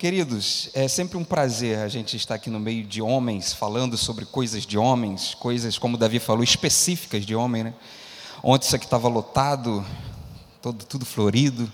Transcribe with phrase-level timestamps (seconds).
[0.00, 4.24] Queridos, é sempre um prazer a gente estar aqui no meio de homens, falando sobre
[4.24, 7.74] coisas de homens, coisas, como Davi falou, específicas de homem, né?
[8.42, 9.84] Ontem isso aqui estava lotado,
[10.62, 11.70] todo, tudo florido.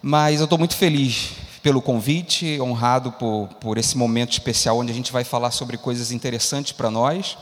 [0.00, 4.94] Mas eu estou muito feliz pelo convite, honrado por, por esse momento especial onde a
[4.94, 7.36] gente vai falar sobre coisas interessantes para nós.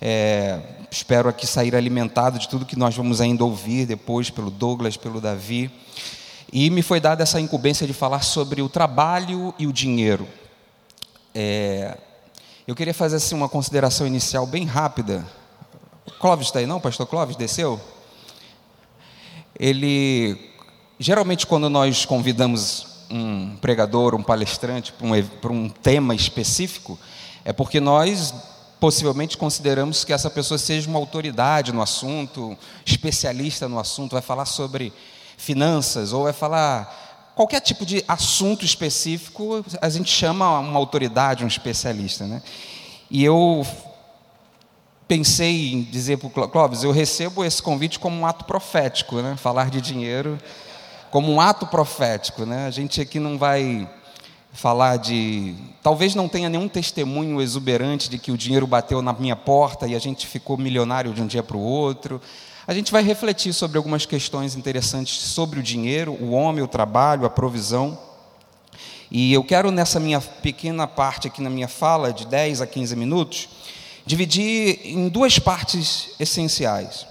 [0.00, 0.60] É,
[0.92, 5.20] espero aqui sair alimentado de tudo que nós vamos ainda ouvir depois pelo Douglas, pelo
[5.20, 5.72] Davi.
[6.52, 10.26] E me foi dada essa incumbência de falar sobre o trabalho e o dinheiro.
[11.34, 11.98] É,
[12.66, 15.26] eu queria fazer assim, uma consideração inicial bem rápida.
[16.18, 16.80] Clóvis está aí, não?
[16.80, 17.78] Pastor Clóvis desceu?
[19.58, 20.52] Ele,
[20.98, 26.98] geralmente, quando nós convidamos um pregador, um palestrante para um, para um tema específico,
[27.44, 28.34] é porque nós
[28.80, 34.44] possivelmente consideramos que essa pessoa seja uma autoridade no assunto, especialista no assunto, vai falar
[34.44, 34.92] sobre
[35.38, 41.46] finanças, ou vai falar qualquer tipo de assunto específico, a gente chama uma autoridade, um
[41.46, 42.26] especialista.
[42.26, 42.42] Né?
[43.08, 43.64] E eu
[45.06, 49.36] pensei em dizer para o Clóvis, eu recebo esse convite como um ato profético, né?
[49.36, 50.36] falar de dinheiro
[51.10, 52.44] como um ato profético.
[52.44, 52.66] Né?
[52.66, 53.88] A gente aqui não vai
[54.52, 55.54] falar de.
[55.80, 59.94] Talvez não tenha nenhum testemunho exuberante de que o dinheiro bateu na minha porta e
[59.94, 62.20] a gente ficou milionário de um dia para o outro.
[62.68, 67.24] A gente vai refletir sobre algumas questões interessantes sobre o dinheiro, o homem, o trabalho,
[67.24, 67.98] a provisão.
[69.10, 72.94] E eu quero, nessa minha pequena parte aqui na minha fala, de 10 a 15
[72.94, 73.48] minutos,
[74.04, 77.06] dividir em duas partes essenciais.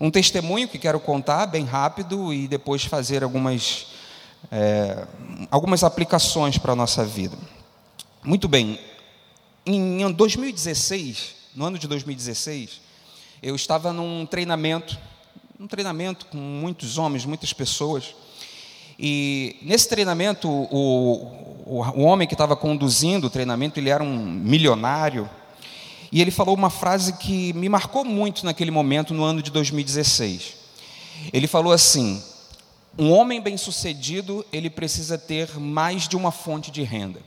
[0.00, 3.86] Um testemunho que quero contar bem rápido e depois fazer algumas,
[4.50, 5.06] é,
[5.48, 7.38] algumas aplicações para a nossa vida.
[8.24, 8.80] Muito bem,
[9.64, 12.87] em 2016, no ano de 2016,
[13.42, 14.98] eu estava num treinamento,
[15.58, 18.14] um treinamento com muitos homens, muitas pessoas.
[18.98, 24.16] E nesse treinamento, o, o, o homem que estava conduzindo o treinamento, ele era um
[24.16, 25.28] milionário.
[26.10, 30.56] E ele falou uma frase que me marcou muito naquele momento, no ano de 2016.
[31.32, 32.22] Ele falou assim:
[32.98, 37.20] um homem bem-sucedido, ele precisa ter mais de uma fonte de renda.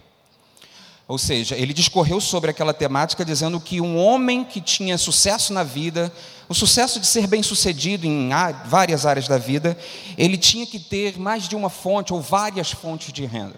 [1.11, 5.61] Ou seja, ele discorreu sobre aquela temática dizendo que um homem que tinha sucesso na
[5.61, 6.09] vida,
[6.47, 8.29] o sucesso de ser bem-sucedido em
[8.63, 9.77] várias áreas da vida,
[10.17, 13.57] ele tinha que ter mais de uma fonte ou várias fontes de renda.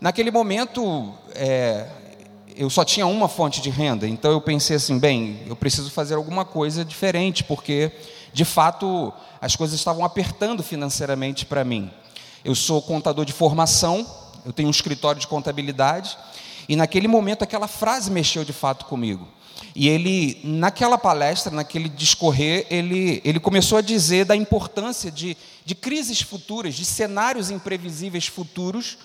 [0.00, 1.88] Naquele momento, é,
[2.54, 6.14] eu só tinha uma fonte de renda, então eu pensei assim: bem, eu preciso fazer
[6.14, 7.90] alguma coisa diferente, porque
[8.32, 11.90] de fato as coisas estavam apertando financeiramente para mim.
[12.44, 14.06] Eu sou contador de formação,
[14.46, 16.16] eu tenho um escritório de contabilidade
[16.68, 19.28] e naquele momento aquela frase mexeu de fato comigo.
[19.74, 25.74] E ele, naquela palestra, naquele discorrer, ele, ele começou a dizer da importância de, de
[25.74, 28.96] crises futuras, de cenários imprevisíveis futuros,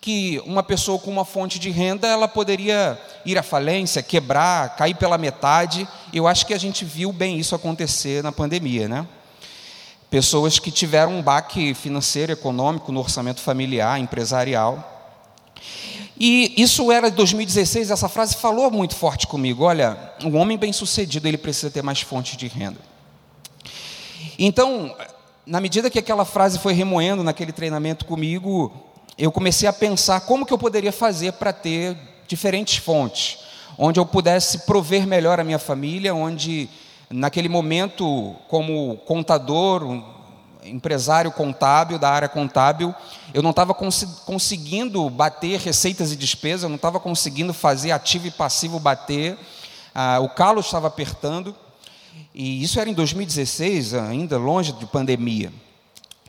[0.00, 4.94] que uma pessoa com uma fonte de renda ela poderia ir à falência, quebrar, cair
[4.94, 5.86] pela metade.
[6.12, 9.06] Eu acho que a gente viu bem isso acontecer na pandemia, né?
[10.10, 14.92] Pessoas que tiveram um baque financeiro, econômico, no orçamento familiar, empresarial.
[16.18, 19.64] E isso era de 2016, essa frase falou muito forte comigo.
[19.64, 22.80] Olha, um homem bem-sucedido, ele precisa ter mais fontes de renda.
[24.38, 24.94] Então,
[25.46, 28.72] na medida que aquela frase foi remoendo naquele treinamento comigo,
[29.18, 31.96] eu comecei a pensar como que eu poderia fazer para ter
[32.26, 33.38] diferentes fontes,
[33.78, 36.68] onde eu pudesse prover melhor a minha família, onde
[37.10, 39.84] naquele momento, como contador,
[40.68, 42.94] empresário contábil, da área contábil,
[43.32, 48.26] eu não estava cons conseguindo bater receitas e despesas, eu não estava conseguindo fazer ativo
[48.26, 49.38] e passivo bater,
[49.94, 51.54] ah, o calo estava apertando,
[52.34, 55.52] e isso era em 2016, ainda longe de pandemia.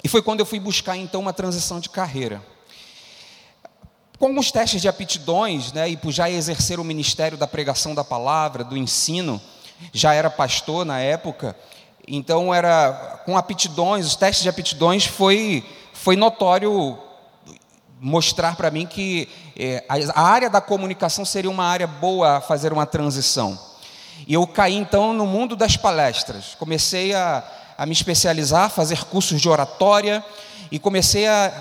[0.04, 2.42] E foi quando eu fui buscar então uma transição de carreira.
[4.18, 8.04] Com alguns testes de aptidões, né, e por já exercer o ministério da pregação da
[8.04, 9.40] palavra, do ensino,
[9.94, 11.56] já era pastor na época,
[12.08, 16.98] então era com aptidões, os testes de aptidões foi foi notório
[18.00, 19.28] mostrar para mim que
[19.58, 23.60] é, a área da comunicação seria uma área boa a fazer uma transição.
[24.26, 26.56] E eu caí então no mundo das palestras.
[26.58, 27.44] Comecei a,
[27.78, 30.24] a me especializar, fazer cursos de oratória
[30.72, 31.52] e comecei a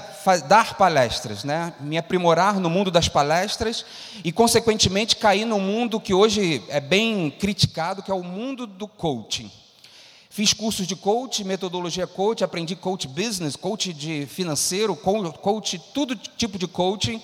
[0.48, 1.72] dar palestras, né?
[1.80, 3.84] me aprimorar no mundo das palestras
[4.24, 8.88] e, consequentemente, cair no mundo que hoje é bem criticado, que é o mundo do
[8.88, 9.50] coaching.
[10.36, 16.58] Fiz cursos de coach, metodologia coach, aprendi coach business, coach de financeiro, coach, todo tipo
[16.58, 17.22] de coaching,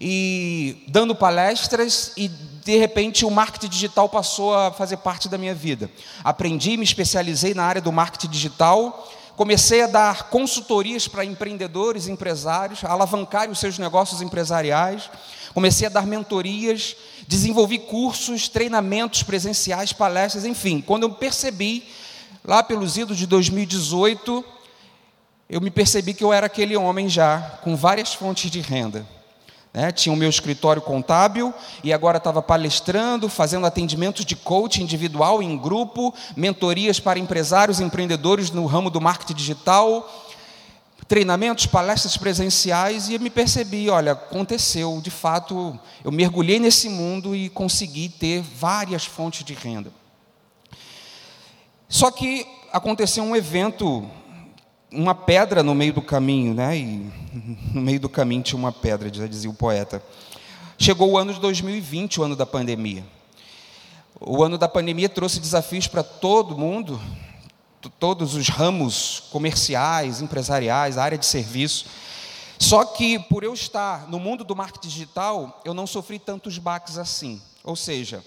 [0.00, 5.54] e dando palestras, e de repente o marketing digital passou a fazer parte da minha
[5.54, 5.88] vida.
[6.24, 12.82] Aprendi, me especializei na área do marketing digital, comecei a dar consultorias para empreendedores, empresários,
[12.82, 15.08] a alavancarem os seus negócios empresariais,
[15.54, 16.96] comecei a dar mentorias,
[17.28, 20.80] desenvolvi cursos, treinamentos presenciais, palestras, enfim.
[20.80, 21.84] Quando eu percebi,
[22.44, 24.44] lá pelos idos de 2018,
[25.48, 29.06] eu me percebi que eu era aquele homem já, com várias fontes de renda.
[29.72, 29.90] Né?
[29.90, 31.52] Tinha o meu escritório contábil
[31.82, 37.84] e agora estava palestrando, fazendo atendimentos de coaching individual em grupo, mentorias para empresários e
[37.84, 40.08] empreendedores no ramo do marketing digital,
[41.08, 47.34] treinamentos, palestras presenciais e eu me percebi, olha, aconteceu, de fato, eu mergulhei nesse mundo
[47.34, 49.90] e consegui ter várias fontes de renda.
[51.94, 54.04] Só que aconteceu um evento
[54.90, 56.76] uma pedra no meio do caminho, né?
[56.76, 57.08] E
[57.72, 60.02] no meio do caminho tinha uma pedra, já dizia o poeta.
[60.76, 63.04] Chegou o ano de 2020, o ano da pandemia.
[64.20, 67.00] O ano da pandemia trouxe desafios para todo mundo,
[68.00, 71.86] todos os ramos comerciais, empresariais, área de serviço.
[72.58, 76.98] Só que por eu estar no mundo do marketing digital, eu não sofri tantos baques
[76.98, 77.40] assim.
[77.62, 78.20] Ou seja,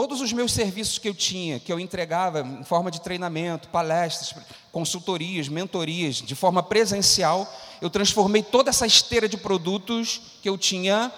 [0.00, 4.32] Todos os meus serviços que eu tinha, que eu entregava em forma de treinamento, palestras,
[4.70, 7.52] consultorias, mentorias, de forma presencial,
[7.82, 11.10] eu transformei toda essa esteira de produtos que eu tinha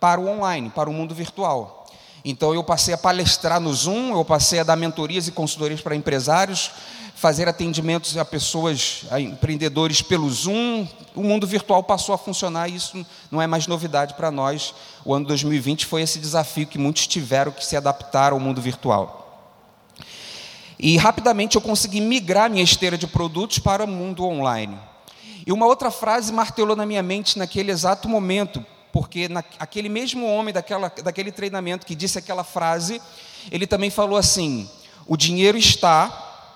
[0.00, 1.85] para o online, para o mundo virtual.
[2.28, 5.94] Então eu passei a palestrar no Zoom, eu passei a dar mentorias e consultorias para
[5.94, 6.72] empresários,
[7.14, 10.88] fazer atendimentos a pessoas, a empreendedores pelo Zoom.
[11.14, 14.74] O mundo virtual passou a funcionar e isso não é mais novidade para nós.
[15.04, 19.54] O ano 2020 foi esse desafio que muitos tiveram que se adaptar ao mundo virtual.
[20.80, 24.76] E rapidamente eu consegui migrar minha esteira de produtos para o mundo online.
[25.46, 28.66] E uma outra frase martelou na minha mente naquele exato momento,
[28.96, 32.98] porque na, aquele mesmo homem daquela, daquele treinamento que disse aquela frase,
[33.50, 34.66] ele também falou assim:
[35.06, 36.48] o dinheiro está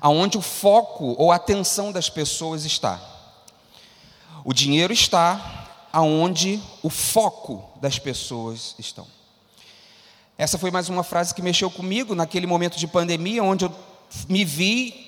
[0.00, 3.00] aonde o foco ou a atenção das pessoas está.
[4.44, 9.08] O dinheiro está aonde o foco das pessoas estão.
[10.38, 13.74] Essa foi mais uma frase que mexeu comigo naquele momento de pandemia, onde eu
[14.28, 15.04] me vi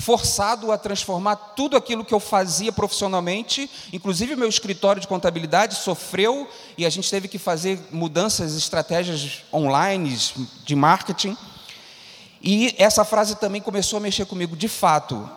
[0.00, 6.48] forçado a transformar tudo aquilo que eu fazia profissionalmente, inclusive meu escritório de contabilidade sofreu
[6.76, 10.18] e a gente teve que fazer mudanças, estratégias online
[10.64, 11.36] de marketing.
[12.42, 14.56] E essa frase também começou a mexer comigo.
[14.56, 15.28] De fato,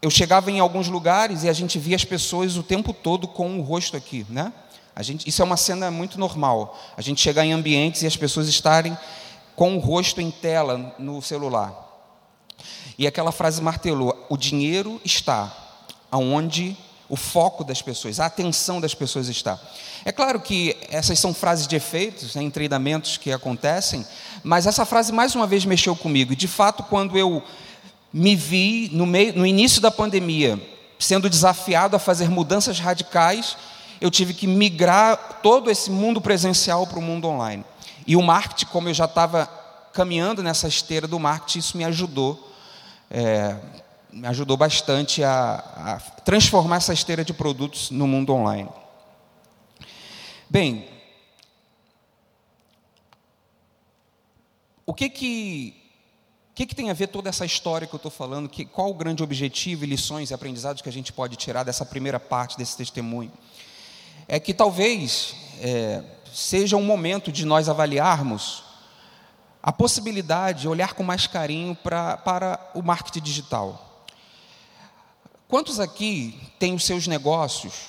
[0.00, 3.58] eu chegava em alguns lugares e a gente via as pessoas o tempo todo com
[3.58, 4.52] o rosto aqui, né?
[4.94, 6.78] A gente, isso é uma cena muito normal.
[6.96, 8.96] A gente chegar em ambientes e as pessoas estarem
[9.56, 11.85] com o rosto em tela no celular.
[12.98, 15.54] E aquela frase martelou: o dinheiro está
[16.10, 16.76] aonde
[17.08, 19.58] o foco das pessoas, a atenção das pessoas está.
[20.04, 24.04] É claro que essas são frases de efeitos, né, em treinamentos que acontecem,
[24.42, 26.32] mas essa frase mais uma vez mexeu comigo.
[26.32, 27.42] E de fato, quando eu
[28.12, 30.60] me vi no, meio, no início da pandemia
[30.98, 33.56] sendo desafiado a fazer mudanças radicais,
[34.00, 37.64] eu tive que migrar todo esse mundo presencial para o mundo online.
[38.06, 39.46] E o marketing, como eu já estava
[39.92, 42.45] caminhando nessa esteira do marketing, isso me ajudou.
[43.10, 43.56] É,
[44.12, 48.68] me ajudou bastante a, a transformar essa esteira de produtos no mundo online.
[50.48, 50.88] Bem,
[54.86, 55.82] o que que
[56.54, 58.48] que, que, tem a ver toda essa história que eu estou falando?
[58.48, 61.84] Que, qual o grande objetivo e lições e aprendizados que a gente pode tirar dessa
[61.84, 63.30] primeira parte desse testemunho?
[64.26, 68.64] É que talvez é, seja um momento de nós avaliarmos
[69.66, 74.04] a possibilidade de olhar com mais carinho pra, para o marketing digital.
[75.48, 77.88] Quantos aqui têm os seus negócios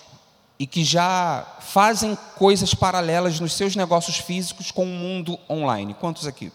[0.57, 5.93] e que já fazem coisas paralelas nos seus negócios físicos com o mundo online?
[5.93, 6.51] Quantos aqui?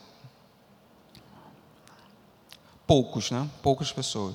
[2.85, 3.49] Poucos, né?
[3.63, 4.35] Poucas pessoas.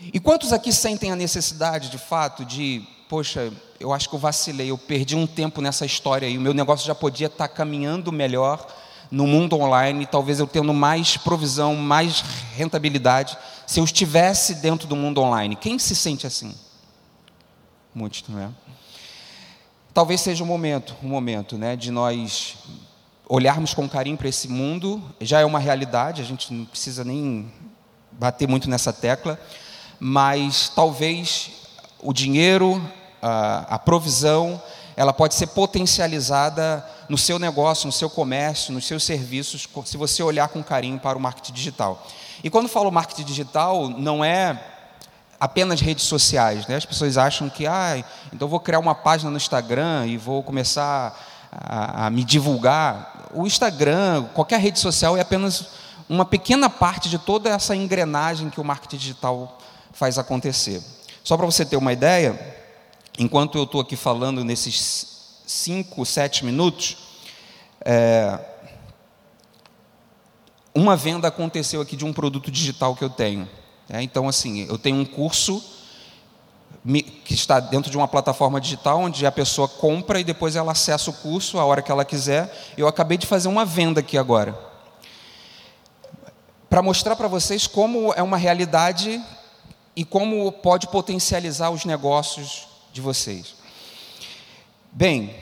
[0.00, 4.70] E quantos aqui sentem a necessidade, de fato, de, poxa, eu acho que eu vacilei,
[4.70, 8.66] eu perdi um tempo nessa história aí, o meu negócio já podia estar caminhando melhor
[9.10, 12.24] no mundo online, talvez eu tendo mais provisão, mais
[12.56, 15.56] rentabilidade, se eu estivesse dentro do mundo online.
[15.56, 16.54] Quem se sente assim?
[17.94, 18.48] Muitos, não é?
[19.92, 22.56] Talvez seja o um momento, um momento, né, de nós
[23.28, 25.02] olharmos com carinho para esse mundo.
[25.20, 27.50] Já é uma realidade, a gente não precisa nem
[28.12, 29.38] bater muito nessa tecla,
[29.98, 31.50] mas talvez
[32.02, 32.82] o dinheiro,
[33.22, 34.60] a, a provisão,
[34.96, 40.22] ela pode ser potencializada no seu negócio, no seu comércio, nos seus serviços, se você
[40.22, 42.06] olhar com carinho para o marketing digital.
[42.42, 44.60] E quando falo marketing digital, não é
[45.38, 46.66] apenas redes sociais.
[46.66, 46.76] Né?
[46.76, 51.18] As pessoas acham que, ah, então vou criar uma página no Instagram e vou começar
[51.50, 53.28] a, a me divulgar.
[53.32, 55.68] O Instagram, qualquer rede social, é apenas
[56.08, 59.58] uma pequena parte de toda essa engrenagem que o marketing digital
[59.92, 60.82] faz acontecer.
[61.22, 62.38] Só para você ter uma ideia,
[63.18, 65.13] enquanto eu estou aqui falando nesses
[65.46, 66.96] cinco, sete minutos,
[67.84, 68.38] é,
[70.74, 73.48] uma venda aconteceu aqui de um produto digital que eu tenho.
[73.88, 75.62] É, então, assim, eu tenho um curso
[77.24, 81.10] que está dentro de uma plataforma digital onde a pessoa compra e depois ela acessa
[81.10, 82.52] o curso a hora que ela quiser.
[82.76, 84.58] Eu acabei de fazer uma venda aqui agora.
[86.68, 89.22] Para mostrar para vocês como é uma realidade
[89.96, 93.54] e como pode potencializar os negócios de vocês.
[94.96, 95.34] Bem,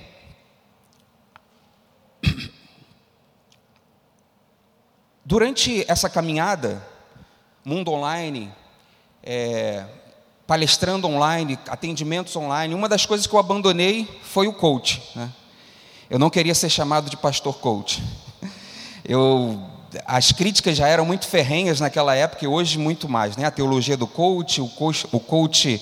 [5.22, 6.82] durante essa caminhada,
[7.62, 8.50] mundo online,
[9.22, 9.84] é,
[10.46, 15.02] palestrando online, atendimentos online, uma das coisas que eu abandonei foi o coach.
[15.14, 15.30] Né?
[16.08, 18.02] Eu não queria ser chamado de pastor coach.
[19.04, 19.62] Eu,
[20.06, 23.36] as críticas já eram muito ferrenhas naquela época e hoje muito mais.
[23.36, 23.44] Né?
[23.44, 25.78] A teologia do coach, o coach, o coach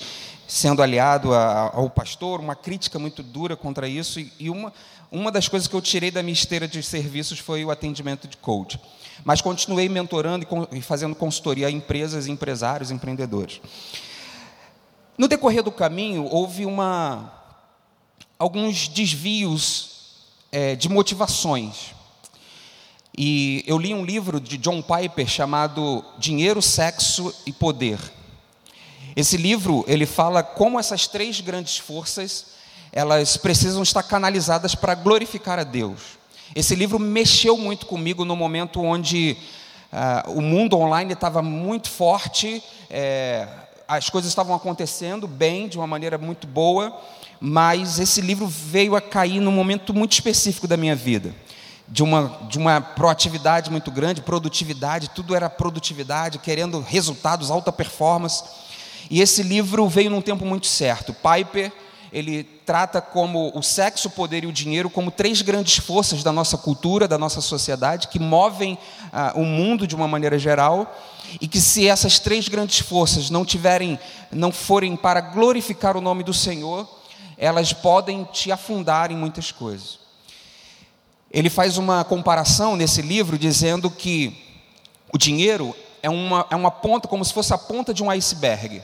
[0.51, 4.19] sendo aliado a, ao pastor, uma crítica muito dura contra isso.
[4.19, 4.73] E, e uma,
[5.09, 8.35] uma das coisas que eu tirei da minha esteira de serviços foi o atendimento de
[8.35, 8.77] coach.
[9.23, 13.61] Mas continuei mentorando e fazendo consultoria a empresas, empresários, empreendedores.
[15.17, 17.31] No decorrer do caminho, houve uma,
[18.37, 21.93] alguns desvios é, de motivações.
[23.17, 27.99] E eu li um livro de John Piper chamado Dinheiro, Sexo e Poder.
[29.15, 32.51] Esse livro ele fala como essas três grandes forças
[32.91, 36.19] elas precisam estar canalizadas para glorificar a Deus.
[36.53, 39.37] Esse livro mexeu muito comigo no momento onde
[39.91, 43.47] uh, o mundo online estava muito forte, é,
[43.87, 46.97] as coisas estavam acontecendo bem, de uma maneira muito boa,
[47.39, 51.33] mas esse livro veio a cair num momento muito específico da minha vida.
[51.87, 58.43] De uma, de uma proatividade muito grande, produtividade, tudo era produtividade, querendo resultados, alta performance.
[59.09, 61.13] E esse livro veio num tempo muito certo.
[61.13, 61.71] Piper,
[62.11, 66.31] ele trata como o sexo, o poder e o dinheiro como três grandes forças da
[66.31, 68.77] nossa cultura, da nossa sociedade, que movem
[69.13, 70.93] ah, o mundo de uma maneira geral
[71.39, 73.97] e que se essas três grandes forças não tiverem,
[74.31, 76.87] não forem para glorificar o nome do Senhor,
[77.37, 79.99] elas podem te afundar em muitas coisas.
[81.31, 84.35] Ele faz uma comparação nesse livro dizendo que
[85.13, 88.81] o dinheiro é uma, é uma ponta, como se fosse a ponta de um iceberg.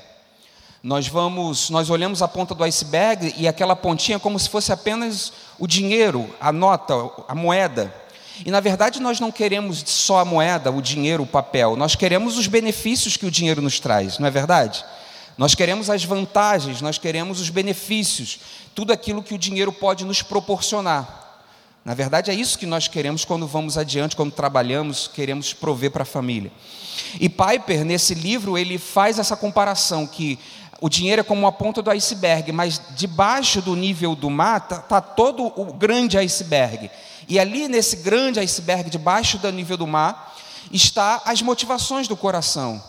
[0.83, 5.33] Nós vamos, nós olhamos a ponta do iceberg e aquela pontinha como se fosse apenas
[5.57, 6.93] o dinheiro, a nota,
[7.27, 7.93] a moeda.
[8.45, 12.37] E na verdade nós não queremos só a moeda, o dinheiro, o papel, nós queremos
[12.37, 14.85] os benefícios que o dinheiro nos traz, não é verdade?
[15.37, 18.39] Nós queremos as vantagens, nós queremos os benefícios,
[18.73, 21.26] tudo aquilo que o dinheiro pode nos proporcionar.
[21.87, 26.03] Na verdade, é isso que nós queremos quando vamos adiante, quando trabalhamos, queremos prover para
[26.03, 26.51] a família.
[27.17, 30.37] E Piper, nesse livro, ele faz essa comparação que
[30.81, 34.79] o dinheiro é como uma ponta do iceberg, mas debaixo do nível do mar está
[34.79, 36.91] tá todo o grande iceberg.
[37.25, 40.35] E ali nesse grande iceberg, debaixo do nível do mar,
[40.69, 42.83] está as motivações do coração.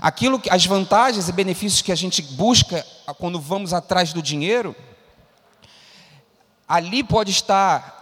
[0.00, 2.86] Aquilo que, as vantagens e benefícios que a gente busca
[3.18, 4.76] quando vamos atrás do dinheiro,
[6.68, 7.97] ali pode estar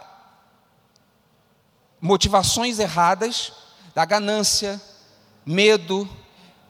[2.01, 3.51] motivações erradas
[3.95, 4.81] da ganância,
[5.45, 6.07] medo,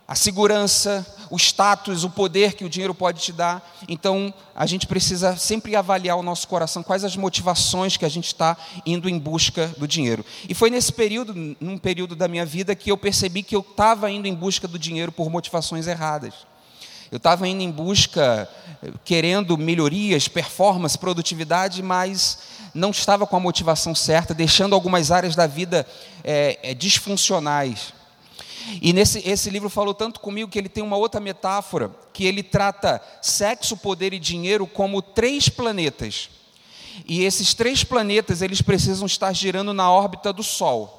[0.08, 3.76] a segurança, o status, o poder que o dinheiro pode te dar.
[3.90, 8.28] Então, a gente precisa sempre avaliar o nosso coração, quais as motivações que a gente
[8.28, 8.56] está
[8.86, 10.26] indo em busca do dinheiro.
[10.48, 14.10] E foi nesse período, num período da minha vida, que eu percebi que eu estava
[14.10, 16.34] indo em busca do dinheiro por motivações erradas.
[17.12, 18.50] Eu estava indo em busca,
[19.04, 22.40] querendo melhorias, performance, produtividade, mas
[22.74, 25.86] não estava com a motivação certa, deixando algumas áreas da vida
[26.24, 27.94] é, é, disfuncionais.
[28.82, 32.44] E nesse esse livro falou tanto comigo que ele tem uma outra metáfora, que ele
[32.44, 36.30] trata sexo, poder e dinheiro como três planetas.
[37.06, 40.97] E esses três planetas, eles precisam estar girando na órbita do Sol.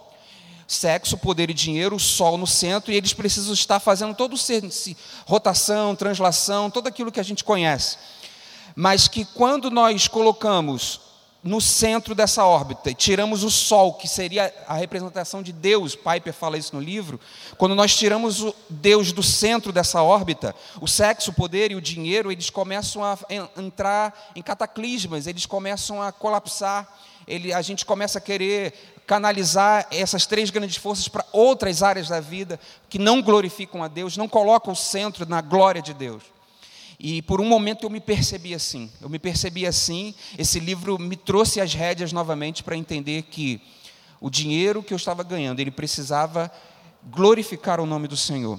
[0.68, 4.38] Sexo, poder e dinheiro, o Sol no centro, e eles precisam estar fazendo todo o
[5.26, 7.96] rotação, translação, tudo aquilo que a gente conhece.
[8.76, 11.00] Mas que quando nós colocamos
[11.42, 16.34] no centro dessa órbita, e tiramos o Sol, que seria a representação de Deus, Piper
[16.34, 17.18] fala isso no livro,
[17.56, 21.80] quando nós tiramos o Deus do centro dessa órbita, o sexo, o poder e o
[21.80, 23.16] dinheiro, eles começam a
[23.56, 26.86] entrar em cataclismas, eles começam a colapsar,
[27.28, 28.74] ele, a gente começa a querer
[29.06, 32.58] canalizar essas três grandes forças para outras áreas da vida
[32.88, 36.22] que não glorificam a Deus, não colocam o centro na glória de Deus.
[36.98, 38.90] E por um momento eu me percebi assim.
[39.00, 40.14] Eu me percebi assim.
[40.36, 43.60] Esse livro me trouxe as rédeas novamente para entender que
[44.20, 46.50] o dinheiro que eu estava ganhando, ele precisava
[47.04, 48.58] glorificar o nome do Senhor.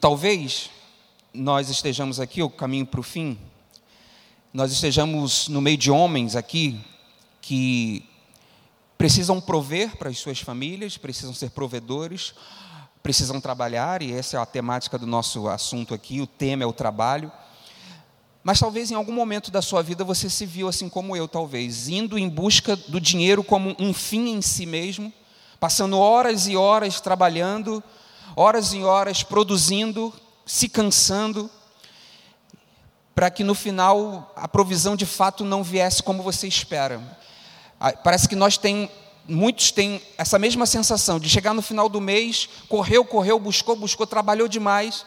[0.00, 0.70] talvez
[1.32, 3.38] nós estejamos aqui, o caminho para o fim,
[4.52, 6.80] nós estejamos no meio de homens aqui
[7.40, 8.04] que
[8.98, 12.34] precisam prover para as suas famílias, precisam ser provedores,
[13.00, 16.72] precisam trabalhar, e essa é a temática do nosso assunto aqui, o tema é o
[16.72, 17.30] trabalho.
[18.42, 21.88] Mas talvez em algum momento da sua vida você se viu assim como eu, talvez,
[21.88, 25.12] indo em busca do dinheiro como um fim em si mesmo,
[25.60, 27.82] passando horas e horas trabalhando,
[28.34, 30.12] horas e horas produzindo,
[30.44, 31.48] se cansando,
[33.20, 37.02] para que no final a provisão de fato não viesse como você espera.
[37.78, 38.90] Ah, parece que nós tem,
[39.28, 44.06] muitos têm essa mesma sensação de chegar no final do mês, correu, correu, buscou, buscou,
[44.06, 45.04] trabalhou demais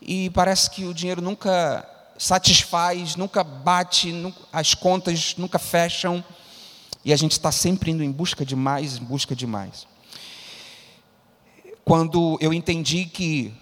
[0.00, 6.24] e parece que o dinheiro nunca satisfaz, nunca bate, as contas nunca fecham
[7.04, 9.86] e a gente está sempre indo em busca de mais, em busca de mais.
[11.84, 13.52] Quando eu entendi que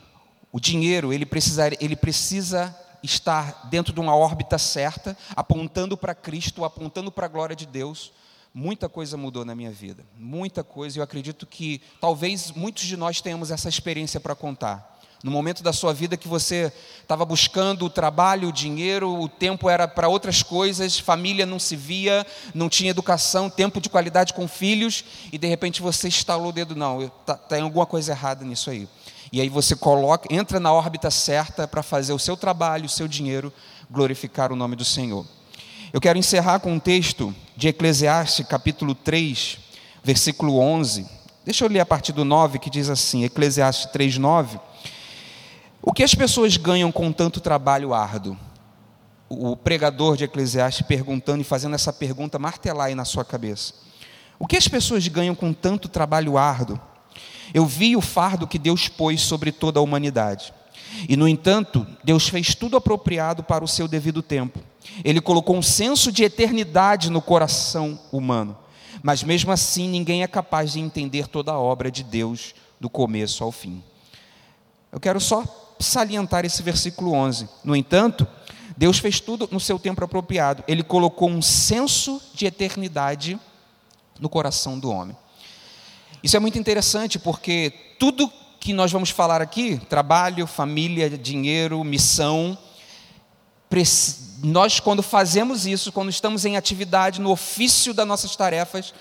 [0.53, 6.65] o dinheiro ele precisa, ele precisa estar dentro de uma órbita certa, apontando para Cristo,
[6.65, 8.13] apontando para a glória de Deus,
[8.53, 10.05] muita coisa mudou na minha vida.
[10.17, 14.99] Muita coisa, eu acredito que talvez muitos de nós tenhamos essa experiência para contar.
[15.23, 19.69] No momento da sua vida que você estava buscando o trabalho, o dinheiro, o tempo
[19.69, 24.49] era para outras coisas, família não se via, não tinha educação, tempo de qualidade com
[24.49, 28.71] filhos, e de repente você estalou o dedo, não, tá, tem alguma coisa errada nisso
[28.71, 28.89] aí.
[29.33, 33.07] E aí você coloca, entra na órbita certa para fazer o seu trabalho, o seu
[33.07, 33.53] dinheiro
[33.89, 35.25] glorificar o nome do Senhor.
[35.93, 39.59] Eu quero encerrar com um texto de Eclesiastes, capítulo 3,
[40.03, 41.07] versículo 11.
[41.45, 44.59] Deixa eu ler a partir do 9, que diz assim, Eclesiastes 3, 9.
[45.83, 48.37] O que as pessoas ganham com tanto trabalho árduo?
[49.29, 53.75] O pregador de Eclesiastes perguntando e fazendo essa pergunta martelar aí na sua cabeça.
[54.39, 56.81] O que as pessoas ganham com tanto trabalho árduo?
[57.53, 60.53] Eu vi o fardo que Deus pôs sobre toda a humanidade.
[61.09, 64.59] E, no entanto, Deus fez tudo apropriado para o seu devido tempo.
[65.05, 68.57] Ele colocou um senso de eternidade no coração humano.
[69.03, 73.43] Mas, mesmo assim, ninguém é capaz de entender toda a obra de Deus do começo
[73.45, 73.83] ao fim.
[74.93, 75.45] Eu quero só
[75.79, 77.49] salientar esse versículo 11.
[77.65, 78.27] No entanto,
[78.77, 80.65] Deus fez tudo no seu tempo apropriado.
[80.67, 83.39] Ele colocou um senso de eternidade
[84.19, 85.17] no coração do homem.
[86.23, 92.59] Isso é muito interessante porque tudo que nós vamos falar aqui, trabalho, família, dinheiro, missão,
[94.43, 98.93] nós quando fazemos isso, quando estamos em atividade, no ofício das nossas tarefas,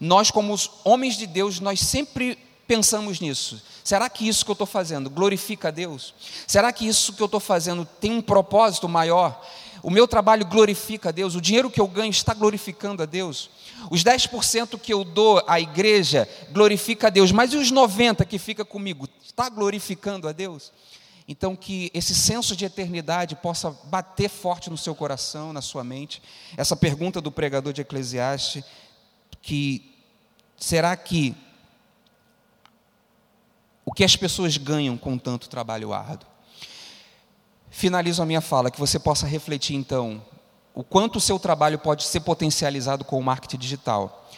[0.00, 3.62] nós como os homens de Deus, nós sempre pensamos nisso.
[3.82, 6.14] Será que isso que eu estou fazendo glorifica a Deus?
[6.46, 9.42] Será que isso que eu estou fazendo tem um propósito maior?
[9.82, 11.34] O meu trabalho glorifica a Deus?
[11.34, 13.48] O dinheiro que eu ganho está glorificando a Deus?
[13.90, 18.38] Os 10% que eu dou à igreja glorifica a Deus, mas e os 90% que
[18.38, 19.08] fica comigo?
[19.24, 20.72] Está glorificando a Deus?
[21.30, 26.22] Então, que esse senso de eternidade possa bater forte no seu coração, na sua mente.
[26.56, 28.64] Essa pergunta do pregador de Eclesiastes,
[29.42, 29.94] que
[30.56, 31.36] será que
[33.84, 36.28] o que as pessoas ganham com tanto trabalho árduo?
[37.70, 40.24] Finalizo a minha fala, que você possa refletir então
[40.78, 44.30] o quanto o seu trabalho pode ser potencializado com o marketing digital.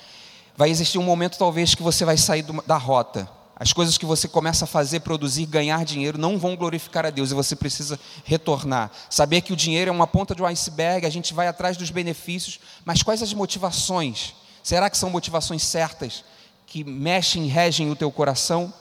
[0.57, 3.29] Vai existir um momento talvez que você vai sair da rota.
[3.55, 7.31] As coisas que você começa a fazer, produzir, ganhar dinheiro não vão glorificar a Deus
[7.31, 8.90] e você precisa retornar.
[9.11, 11.90] Saber que o dinheiro é uma ponta de um iceberg, a gente vai atrás dos
[11.90, 14.35] benefícios, mas quais as motivações?
[14.62, 16.24] Será que são motivações certas
[16.64, 18.72] que mexem e regem o teu coração?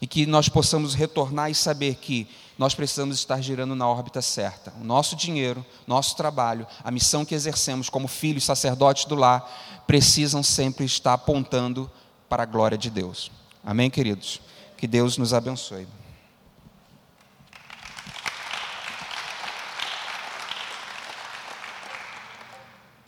[0.00, 2.26] e que nós possamos retornar e saber que
[2.60, 4.70] nós precisamos estar girando na órbita certa.
[4.78, 10.42] O nosso dinheiro, nosso trabalho, a missão que exercemos como filhos sacerdotes do lar, precisam
[10.42, 11.90] sempre estar apontando
[12.28, 13.30] para a glória de Deus.
[13.64, 14.42] Amém, queridos?
[14.76, 15.88] Que Deus nos abençoe.